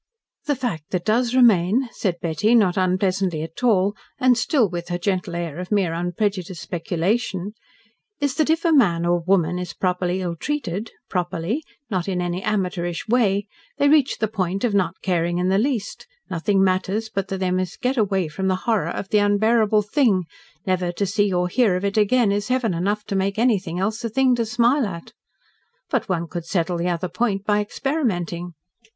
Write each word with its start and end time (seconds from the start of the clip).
"The 0.45 0.55
fact 0.55 0.89
that 0.89 1.05
does 1.05 1.35
remain," 1.35 1.87
said 1.91 2.17
Betty, 2.19 2.55
not 2.55 2.75
unpleasantly 2.75 3.43
at 3.43 3.63
all, 3.63 3.95
and 4.17 4.35
still 4.35 4.67
with 4.67 4.87
her 4.89 4.97
gentle 4.97 5.35
air 5.35 5.59
of 5.59 5.71
mere 5.71 5.93
unprejudiced 5.93 6.59
speculation, 6.59 7.53
"is 8.19 8.33
that, 8.37 8.49
if 8.49 8.65
a 8.65 8.71
man 8.73 9.05
or 9.05 9.19
woman 9.19 9.59
is 9.59 9.75
properly 9.75 10.21
ill 10.23 10.35
treated 10.35 10.89
PROPERLY 11.07 11.63
not 11.91 12.07
in 12.09 12.19
any 12.19 12.41
amateurish 12.41 13.07
way 13.07 13.45
they 13.77 13.87
reach 13.89 14.17
the 14.17 14.27
point 14.27 14.63
of 14.63 14.73
not 14.73 14.95
caring 15.03 15.37
in 15.37 15.49
the 15.49 15.59
least 15.59 16.07
nothing 16.31 16.63
matters, 16.63 17.07
but 17.07 17.27
that 17.27 17.37
they 17.37 17.51
must 17.51 17.79
get 17.79 17.95
away 17.95 18.27
from 18.27 18.47
the 18.47 18.55
horror 18.65 18.89
of 18.89 19.09
the 19.09 19.19
unbearable 19.19 19.83
thing 19.83 20.23
never 20.65 20.91
to 20.91 21.05
see 21.05 21.31
or 21.31 21.47
hear 21.47 21.75
of 21.75 21.85
it 21.85 21.95
again 21.95 22.31
is 22.31 22.47
heaven 22.47 22.73
enough 22.73 23.03
to 23.03 23.15
make 23.15 23.37
anything 23.37 23.77
else 23.77 24.03
a 24.03 24.09
thing 24.09 24.33
to 24.33 24.47
smile 24.47 24.87
at. 24.87 25.13
But 25.91 26.09
one 26.09 26.27
could 26.27 26.45
settle 26.47 26.77
the 26.79 26.89
other 26.89 27.07
point 27.07 27.45
by 27.45 27.59
experimenting. 27.61 28.55